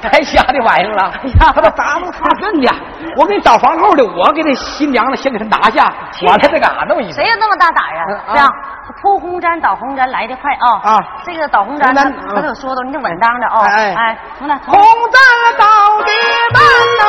[0.00, 1.12] 太 瞎的玩意儿了。
[1.22, 2.74] 哎呀，他都打不他认的。
[3.16, 5.92] 我给你找房后的，我给那新娘子先给他拿下，
[6.26, 7.20] 完了再干啥那么意思？
[7.20, 8.04] 谁有那么大胆啊？
[8.28, 8.48] 嗯这样
[9.02, 10.80] 铺红毡、倒红毡来得快啊！
[10.94, 13.60] 啊这个倒红毡红毡它嗯它得有说头，你得稳当的啊！
[13.68, 14.54] 哎哎红毡
[15.58, 16.10] 到底
[16.52, 16.62] 板
[16.98, 17.04] 呐，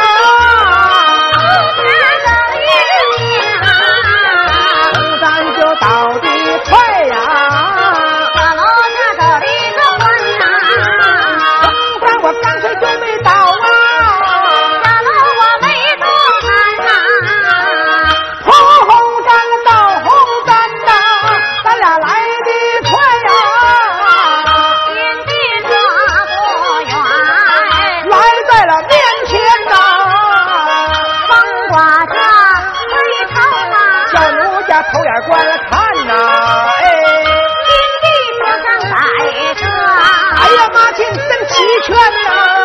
[34.72, 35.38] 家偷眼观
[35.70, 36.14] 看呐，
[36.80, 36.84] 哎，
[40.40, 41.54] 哎呀妈亲真齐
[41.84, 42.30] 全呐。
[42.32, 42.61] 上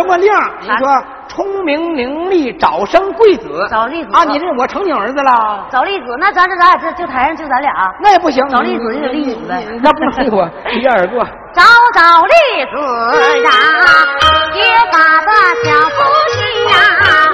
[0.00, 0.32] 这么令，
[0.62, 4.24] 你说聪明伶俐，早生贵子，早立子啊！
[4.24, 5.66] 你这我成你儿子了？
[5.68, 7.70] 早立子，那咱这咱俩这就台上就咱俩，
[8.00, 11.22] 那也不行，早立子就得立你呗那不能立我，一言而过。
[11.52, 12.80] 早早立子
[13.44, 13.50] 呀，
[14.54, 15.30] 结发的
[15.64, 16.00] 小夫
[16.32, 16.40] 妻
[16.72, 16.74] 呀，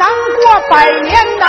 [0.00, 0.08] 能
[0.42, 1.46] 过百年呐，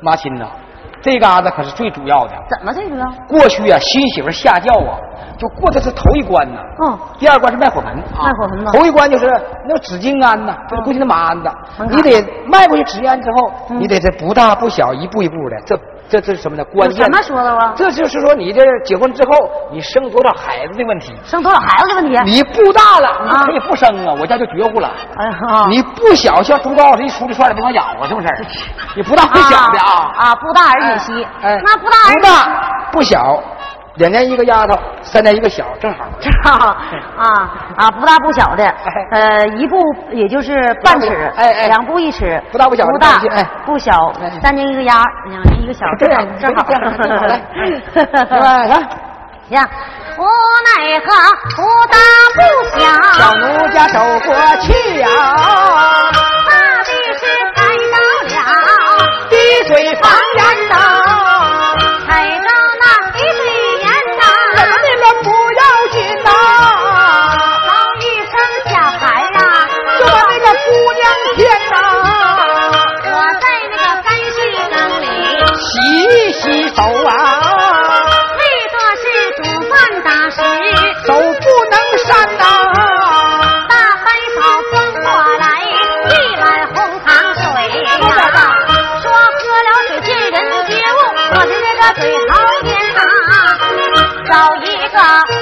[0.00, 0.46] 妈亲呐，
[1.02, 2.32] 这嘎达可是最主要的。
[2.48, 3.04] 怎么这个？
[3.28, 4.98] 过去啊，新媳妇下轿啊，
[5.38, 6.60] 就过的是头一关呐。
[6.84, 7.92] 嗯，第二关是卖火盆。
[7.92, 9.26] 啊，卖火盆吗头一关就是
[9.66, 11.50] 那个纸巾安呐，就是过去那马鞍子，
[11.90, 13.80] 你得迈过去纸鞍之后，嗯。
[13.80, 15.78] 你得这不大不小，一步一步的，这
[16.08, 16.64] 这这是什么呢？
[16.64, 17.72] 关键有什么说的啊？
[17.76, 21.14] 这就是说你这结婚之后，你生多少孩子的问题。
[21.24, 22.32] 生多少孩子的问题？
[22.32, 24.90] 你不大了，你啊可以不生啊，我家就绝户了。
[25.16, 28.28] 哎呀，你不小，像朱高老师一出的帅的，没法养活，是不是？
[28.96, 33.42] 你不大不小的啊啊，不大而且稀，哎，那不大不大不小，
[33.98, 36.04] 两年一个丫头，三年一个小，正好。
[36.20, 38.74] 正好啊啊，不大不小的，
[39.12, 39.76] 呃，一步
[40.12, 43.92] 也就是半尺，哎哎两步一尺，不大不小的不大哎不小
[44.22, 48.66] 哎，三年一个丫，两年一个小，正好正好来是 是吧？
[48.66, 48.82] 看，
[49.50, 49.68] 呀，
[50.16, 50.22] 无
[50.64, 51.06] 奈何
[51.56, 51.96] 不大
[52.34, 52.40] 不
[52.78, 52.80] 小，
[53.18, 55.08] 小奴家走过去呀、
[94.98, 95.37] 找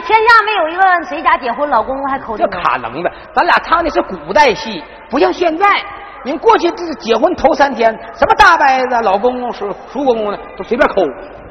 [0.00, 5.66] 天下没有一个谁家结婚老公公还抠这腚可能的，咱俩唱的是古代戏，不像现在。
[6.26, 11.02] 您过去这结婚头三天，什么大伯子、老公公、叔叔公公的，都随便抠。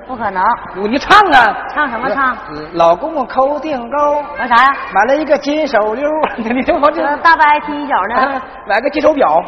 [0.08, 0.44] 不可能，
[0.76, 1.56] 你你唱啊！
[1.74, 2.36] 唱什么唱？
[2.74, 4.76] 老公公抠腚沟，玩啥呀？
[4.94, 8.41] 买了一个金手溜， 你听我这这大伯踢一脚呢？
[8.68, 9.41] 买个金手表。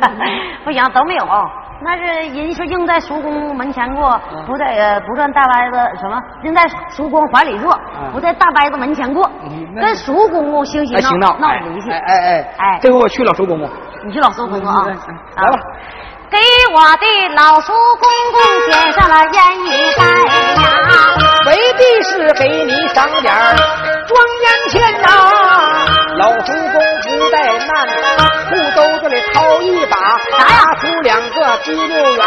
[0.64, 1.24] 不行，都没有。
[1.82, 7.70] 那是人是应在叔公门前过，嗯不在呃不在大伯子什么，应在叔公怀里坐，
[8.00, 9.30] 嗯不在大伯子门前过。
[9.74, 11.90] 跟叔公公惺哎，惺行闹，哎闹闹离去。
[11.90, 13.68] 哎哎哎哎这回我去老叔公公，
[14.06, 14.84] 你去老叔公公啊。
[14.86, 15.58] 来吧。
[16.28, 16.36] 给
[16.74, 20.02] 我的老叔公公点上了烟雨袋
[20.56, 20.62] 呀，
[21.46, 23.54] 为的是给你赏点儿
[24.06, 25.06] 装烟钱呐、
[26.18, 27.70] 老叔公不带难，
[28.48, 29.96] 裤兜子里掏一把，
[30.38, 32.26] 拿出两个滴溜圆，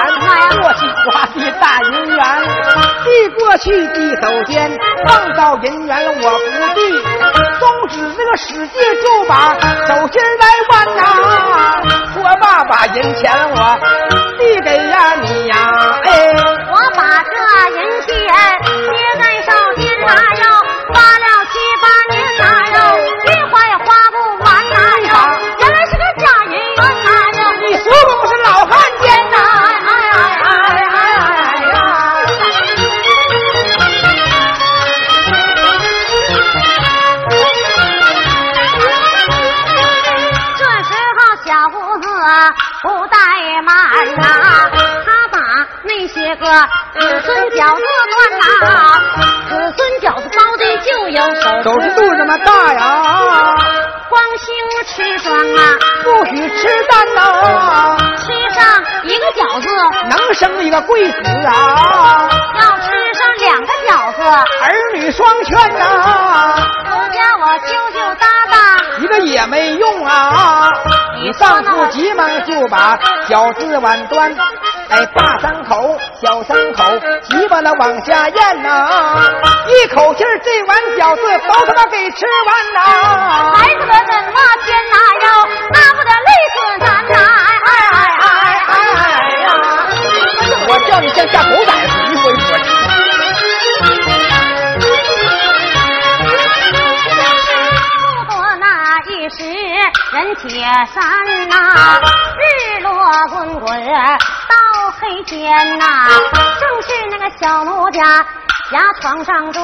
[0.62, 2.20] 过去花的大银元，
[3.04, 6.80] 递过去递手间，放到银元了我不递，
[7.60, 9.54] 宗旨这个使劲就把
[9.88, 11.02] 手心来弯呐、
[12.14, 13.80] 说罢把银钱我
[14.38, 15.56] 递给呀你呀，
[16.04, 16.39] 哎。
[46.40, 46.46] 个
[47.00, 48.44] 子孙饺子端呐，
[49.50, 53.56] 子孙饺子包的就有手手是肚这么大呀，
[54.10, 54.48] 光兴
[54.88, 58.26] 吃双啊，不许吃蛋呐，吃
[58.56, 59.68] 上一个饺子
[60.10, 64.22] 能生一个贵子啊，要吃上两个饺子，
[64.64, 65.84] 儿女双全呐，
[67.42, 68.58] 我羞羞答答。
[69.00, 70.70] 一个也没用啊。
[71.22, 74.36] 你丈夫急忙就把饺子碗端，
[74.90, 76.84] 哎，大三口、小三口，
[77.30, 78.88] 急巴了往下咽呐、
[79.68, 87.18] 一口气儿这碗饺子都他妈给吃完呐、孩子们怎么天哪哟，那不得累死咱呐！
[87.66, 88.26] 哎哎哎
[88.66, 88.74] 哎
[89.06, 89.08] 哎
[89.42, 89.48] 呀！
[90.68, 92.40] 我叫你像下狗崽子一回回。
[98.26, 98.66] 不多那
[99.06, 99.38] 一时
[100.14, 101.54] 人铁山呐、
[102.38, 102.90] 日落
[103.30, 103.68] 滚滚
[105.10, 105.86] 到黑天呐、
[106.60, 108.02] 正是那个小奴家
[108.72, 109.62] 牙床上坐，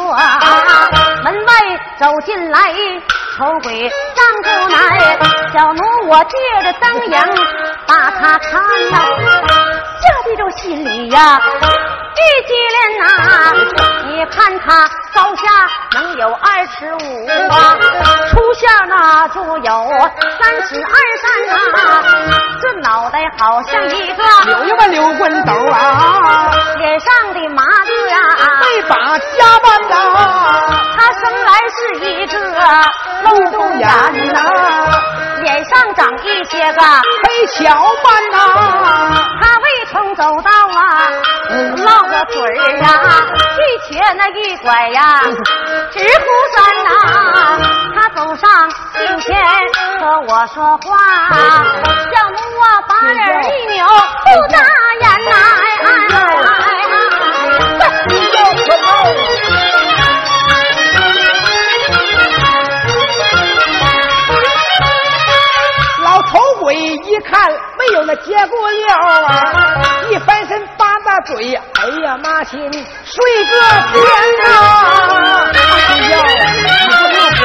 [1.23, 1.53] 门外
[1.99, 2.59] 走进来
[3.37, 5.17] 丑鬼张住来，
[5.53, 7.19] 小奴我借着灯影
[7.85, 8.97] 把他看到、
[10.01, 11.39] 吓得这心里呀、
[12.17, 13.03] 一激灵呐、
[14.07, 15.43] 你看他高下
[15.93, 17.75] 能有二尺五啊，
[18.31, 19.71] 初下那就有
[20.39, 21.59] 三尺二三啊、
[22.61, 28.15] 这脑袋好像一个有一个溜棍斗啊，脸上的麻子啊、
[28.61, 29.93] 被把家办呐，
[30.97, 32.33] 他生来是一个
[33.23, 33.87] 漏洞眼
[34.33, 34.39] 呐、
[35.41, 36.81] 脸上长一些个
[37.23, 37.63] 黑小
[38.03, 38.37] 斑呐，
[39.41, 41.11] 他未曾走到啊，
[41.77, 42.87] 落个腿儿啊，
[43.59, 45.21] 一瘸那一拐呀，
[45.91, 46.25] 直呼
[46.55, 46.89] 山呐、
[47.95, 48.43] 他走上
[48.93, 49.35] 近前
[49.99, 50.97] 和我说话，
[51.83, 54.55] 小奴啊，把脸一扭，不眨
[55.01, 55.31] 眼呐、
[55.61, 56.17] 哎哎哎哎
[57.79, 58.85] 哎你要可闹。
[66.03, 67.49] 老头鬼一看
[67.79, 68.95] 没有那接过料
[69.25, 70.67] 啊，一翻身
[71.21, 72.75] 嘴，哎呀妈亲，睡
[73.45, 73.53] 个
[73.93, 73.95] 天
[74.43, 74.47] 呐！
[75.53, 75.57] 哎
[76.09, 77.41] 呀，你不能活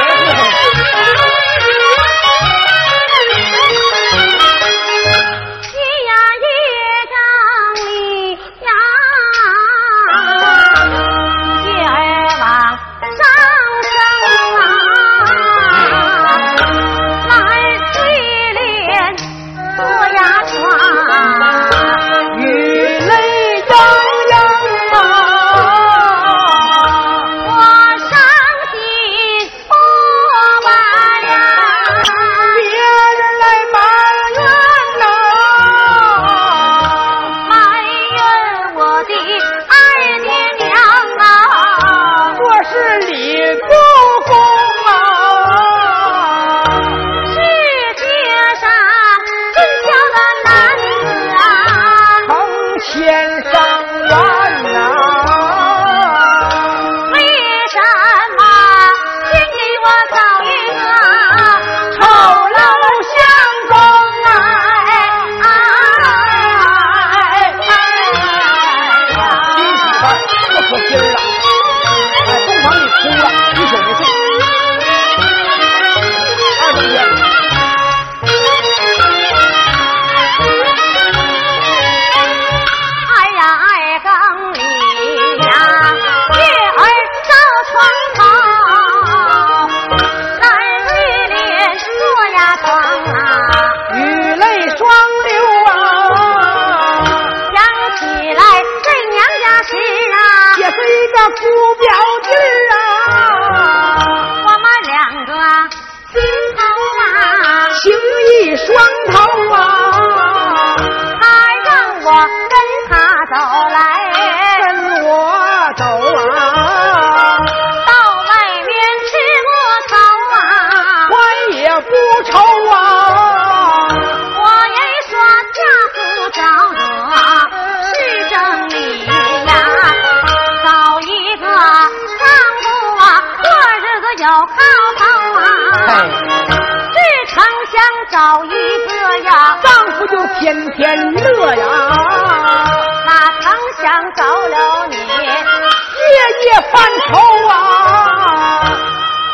[146.71, 147.17] 犯愁
[147.49, 147.53] 啊，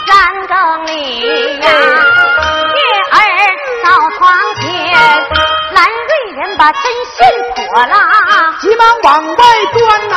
[0.07, 0.11] 三
[0.47, 1.67] 更里呀，
[2.73, 2.80] 月
[3.11, 3.15] 儿
[3.84, 4.17] 到床
[4.61, 4.65] 前，
[5.73, 6.82] 蓝瑞莲把针
[7.15, 7.93] 线破了。
[8.59, 9.36] 急忙往外
[9.73, 9.78] 端
[10.09, 10.13] 呐、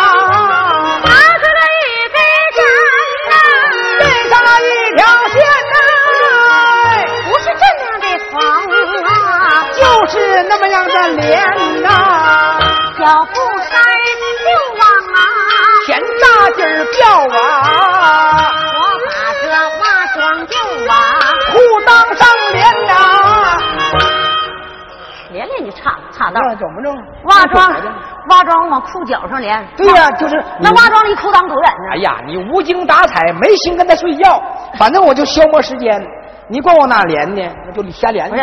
[26.96, 27.60] 道，那怎么着？
[27.60, 31.90] 化妆那怎么着化妆往裤脚上连，对呀、就是那袜装离裤裆多远呢？
[31.92, 34.40] 哎呀，你无精打采，没心跟他睡觉，
[34.78, 36.00] 反正我就消磨时间。
[36.48, 37.42] 你管我哪连呢？
[37.66, 38.28] 那就瞎连。
[38.28, 38.42] 不是，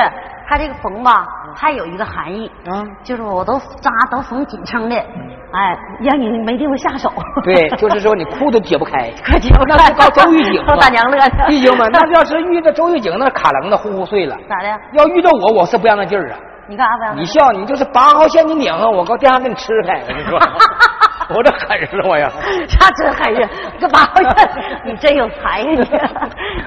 [0.50, 2.88] 他这个缝吧，还有一个含义，嗯？
[3.04, 7.12] 就是我都扎都缝紧撑的，哎，让你没地方下手。
[7.44, 9.12] 对，就是说你裤都解不开。
[9.26, 11.90] 可解不那是告周玉景吗大娘乐的。
[11.92, 14.38] 那要是遇着周玉景，那卡楞的呼呼碎了。
[14.48, 14.70] 咋的？
[14.94, 16.40] 要遇到我，我是不让那劲儿啊！
[16.70, 20.02] 你干啥不让他你笑，你就是八号线，你拧上我，搁电话给你吃开。
[20.02, 20.38] 我跟你说，
[21.30, 22.30] 我这狠实我呀！
[22.78, 23.50] 他真狠人，
[23.80, 25.98] 这八号线，你真有才呀你！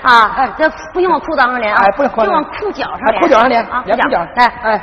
[0.03, 4.81] 啊，这不用往裤裆上连啊，哎不用就往裤脚上哎连，裤脚上连啊，连裤脚哎，哎，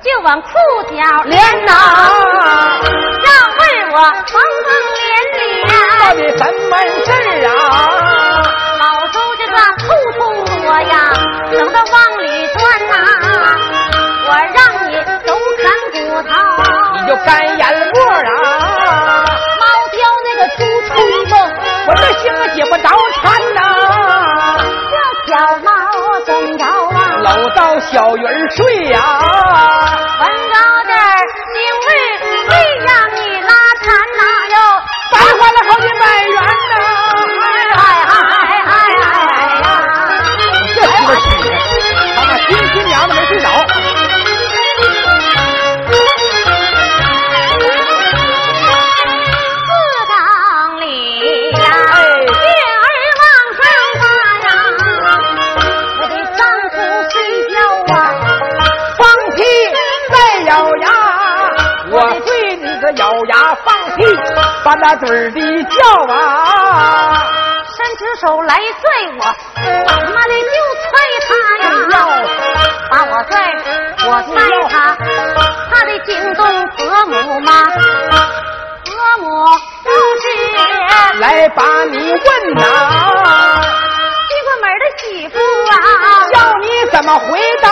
[0.00, 0.48] 就往裤
[0.88, 1.72] 脚连呐
[3.22, 3.62] 让为
[3.92, 5.68] 我缝缝到连
[6.00, 6.72] 到，底什么
[7.04, 7.52] 事儿啊？
[8.78, 9.84] 老周这个兔
[10.18, 11.12] 痛多呀，
[11.52, 11.94] 省得往
[17.14, 18.18] 就干眼窝啊！
[19.60, 19.62] 猫
[19.92, 20.58] 叼那个猪
[20.88, 20.90] 吹
[21.26, 21.32] 风，
[21.86, 23.22] 我这心啊解不着馋
[23.54, 23.60] 呐、
[24.90, 24.94] 这
[25.32, 25.70] 小猫
[26.26, 26.98] 怎着啊？
[27.22, 28.98] 搂到小鱼儿睡呀、
[64.64, 65.76] 把那嘴儿的叫
[66.10, 67.22] 啊！
[67.76, 68.82] 伸出手来拽
[69.18, 69.20] 我，
[70.14, 70.84] 妈的就踹
[71.28, 71.28] 他
[71.62, 71.64] 呀！
[72.90, 73.32] 把我拽，
[74.06, 74.32] 我踹
[74.70, 74.74] 他，
[75.70, 77.50] 他的惊动婆母妈？
[78.84, 79.26] 婆母
[79.82, 80.24] 不是
[81.20, 82.60] 来把你问呐、
[84.28, 85.34] 进过门的媳妇
[85.72, 85.74] 啊，
[86.32, 87.68] 叫你怎么回答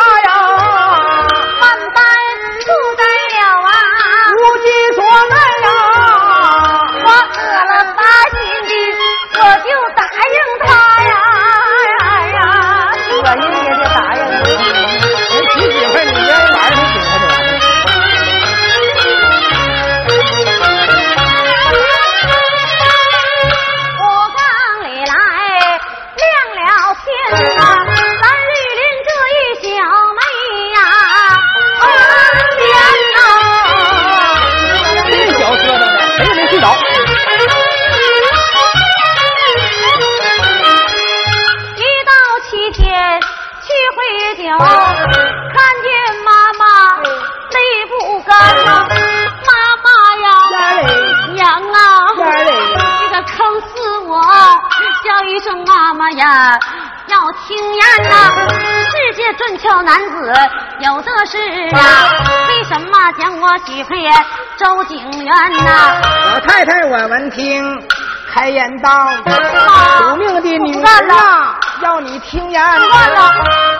[68.62, 68.88] 开言道
[69.26, 70.86] ：“妈苦命的女儿
[71.16, 73.32] 啊，要你听言，干了。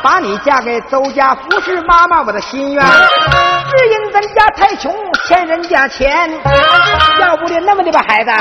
[0.03, 2.85] 把你嫁给周家，服侍妈妈我的心愿。
[2.85, 4.93] 只因咱家太穷，
[5.29, 6.29] 欠人家钱，
[7.21, 8.33] 要不的那么的吧，孩子，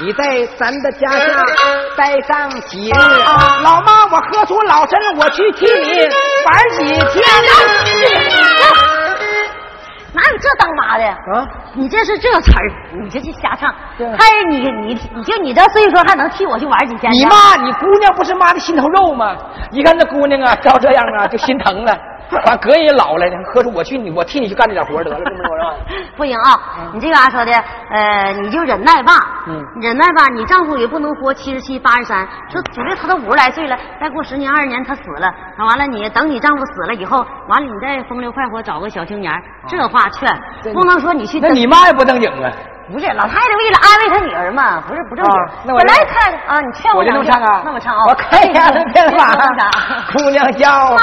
[0.00, 1.44] 你在咱的家乡
[1.96, 2.94] 待上几日？
[3.62, 5.98] 老妈，我喝出老身，我去替你
[6.46, 7.24] 玩几天。
[11.34, 12.72] 啊，你这是这词儿，
[13.02, 13.74] 你这是瞎唱。
[13.96, 17.12] 对还是你你你就你这岁数还能替我去玩几天？
[17.12, 19.36] 你妈你姑娘不是妈的心头肉吗？
[19.70, 21.96] 一看那姑娘啊，照这样啊，就心疼了。
[22.46, 25.74] 完，哥也老了，合着我去你，我替你去干这点活得了，这么说是吧？
[26.16, 27.52] 不行啊，你这嘎说的，
[27.90, 29.12] 呃，你就忍耐吧，
[29.46, 40.28] 嗯忍耐吧，你丈夫也不能活七十七八十三，说主要他都五十来岁了，再过十年二十年他死了，那完了你等你丈夫死了以后，完了你再风流快活找个小青年儿，这话劝
[40.72, 42.52] 不能说你去那你妈也不正经啊！
[42.92, 45.34] 不是老太太为了安慰她女儿嘛，不是不正经。
[45.34, 47.62] 啊那我本来就看啊，你劝我就两句能唱啊！
[47.64, 48.00] 那么唱啊！
[48.08, 49.70] 我开眼了变这法能啥？，
[50.12, 50.96] 姑娘叫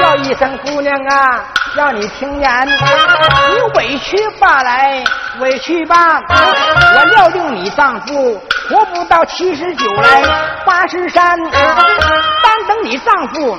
[0.00, 1.44] 叫一声姑娘啊，
[1.76, 5.04] 让你听言，你委屈吧来，
[5.40, 5.96] 委屈吧，
[6.28, 10.22] 我料定你丈夫活不到七十九来
[10.64, 13.56] 八十三，单等你丈夫。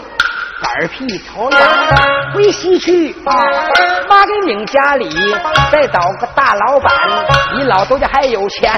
[0.59, 1.59] 嗝屁朝阳
[2.33, 3.15] 归西去，
[4.09, 5.07] 妈给领家里，
[5.71, 6.91] 再找个大老板，
[7.55, 8.73] 你老头家还有钱，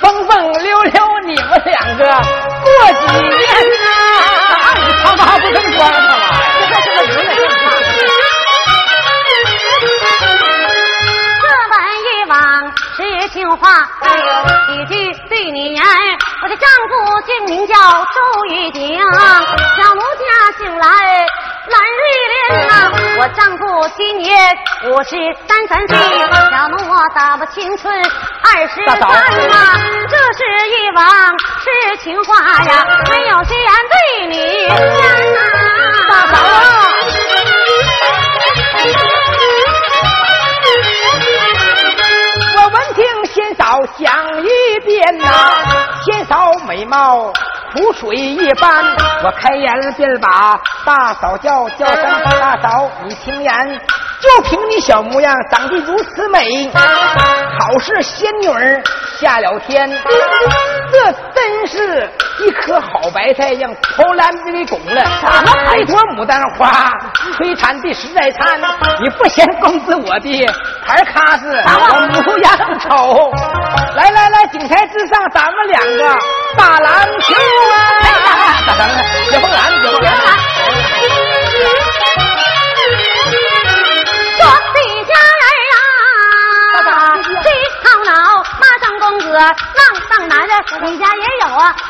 [0.00, 3.32] 风风溜溜你们两个过几年
[3.82, 4.70] 啊！
[4.76, 6.16] 你他妈不跟光干嘛呀？
[6.60, 7.59] 这个是个流这
[13.30, 13.68] 是情话，
[14.00, 14.92] 还有一句
[15.28, 15.82] 对你言。
[16.42, 16.92] 我的丈夫
[17.26, 20.24] 姓名叫周玉鼎，小奴家
[20.58, 20.86] 姓来
[21.68, 22.72] 蓝瑞莲呐。
[23.18, 24.36] 我丈夫今年
[24.86, 25.10] 五十
[25.46, 25.96] 三三岁，
[26.50, 27.94] 小奴我打不青春
[28.42, 29.78] 二十三呐。
[30.08, 31.04] 这是一往
[31.38, 35.40] 痴情话呀，没有谁言对你言呐。
[36.08, 36.50] 大嫂啊！
[42.72, 45.26] 闻听仙嫂讲一遍呐、
[46.04, 47.32] 仙嫂美貌
[47.72, 48.84] 苦水一般，
[49.24, 53.80] 我开言便把大嫂叫，叫声大嫂，你听言，
[54.20, 58.82] 就凭你小模样，长得如此美，好似仙女儿
[59.18, 59.90] 下了天，
[60.92, 62.08] 这真是
[62.40, 65.02] 一颗好白菜，让头篮子给拱了。
[65.02, 66.92] 什么海朵牡丹花，
[67.38, 68.60] 摧残的实在惨，
[69.00, 70.46] 你不嫌公子我的
[70.84, 73.32] 牌卡子，我模样丑。
[73.96, 76.18] 来来来，井台之上，咱们两个
[76.56, 78.14] 打篮球啊！
[78.66, 78.74] 咋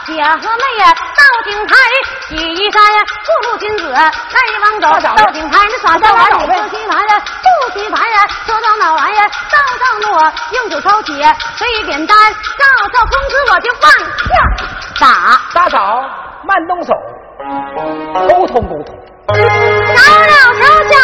[0.06, 1.74] 姐和妹呀，到井台
[2.28, 4.00] 洗衣衫呀，不如君子来
[4.62, 7.12] 往走，到井台那耍笑玩，你不洗盘呀，
[7.42, 11.12] 不洗盘呀，说到脑完呀，照照诺，用手抄起
[11.56, 13.90] 水扁担，照照公子我就往
[14.28, 14.32] 下
[14.98, 16.02] 打，大嫂，
[16.44, 16.92] 慢动手，
[18.28, 18.96] 沟通沟通。
[19.28, 20.94] 找了瞧小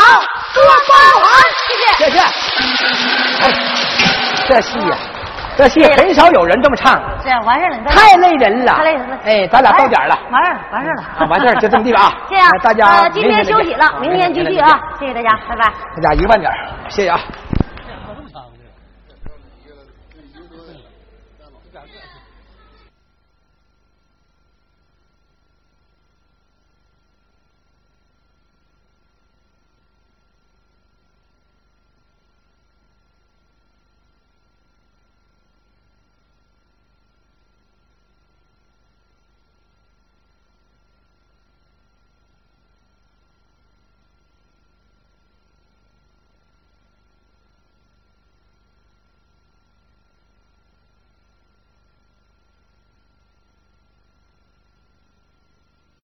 [0.00, 0.20] 好，
[0.54, 1.30] 多包涵，
[1.68, 1.84] 谢谢。
[2.04, 2.18] 谢谢。
[3.42, 3.44] 哎，
[4.48, 4.96] 这戏呀、
[5.56, 8.72] 这戏很少有人这么唱，这完事了，你太累人了。
[8.74, 9.18] 太累人了。
[9.24, 10.18] 哎，咱俩到点了。
[10.30, 11.02] 完事了，完事了。
[11.18, 15.64] 啊，完事儿就这么地吧啊 谢谢大家呃，今天休息了，明天继续啊，谢谢大家，拜拜。
[16.02, 16.50] 大家一个半点
[16.88, 17.20] 谢谢啊。